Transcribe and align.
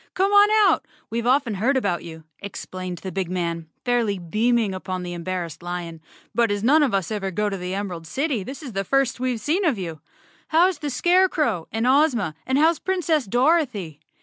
Come 0.15 0.31
on 0.31 0.49
out. 0.67 0.83
We've 1.11 1.27
often 1.27 1.53
heard 1.53 1.77
about 1.77 2.03
you," 2.03 2.23
explained 2.39 2.97
the 3.03 3.11
big 3.11 3.29
man, 3.29 3.69
fairly 3.85 4.17
beaming 4.17 4.73
upon 4.73 5.03
the 5.03 5.13
em¬ 5.13 5.23
barrassed 5.23 5.61
lion, 5.61 6.01
"but 6.33 6.49
as 6.49 6.63
none 6.63 6.81
of 6.81 6.91
us 6.91 7.11
ever 7.11 7.29
go 7.29 7.49
to 7.49 7.55
the 7.57 7.73
Em¬ 7.73 7.87
erald 7.87 8.07
City 8.07 8.41
this 8.41 8.63
is 8.63 8.73
the 8.73 8.83
first 8.83 9.19
we've 9.19 9.39
seen 9.39 9.63
of 9.63 9.77
you. 9.77 10.01
How 10.47 10.67
is 10.69 10.79
the 10.79 10.89
Scarecrow 10.89 11.67
and 11.71 11.85
Ozma, 11.85 12.33
and 12.47 12.57
how's 12.57 12.79
Princess 12.79 13.25
Dorothy? 13.27 13.99